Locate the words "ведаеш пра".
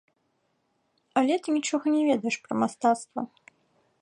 2.11-2.53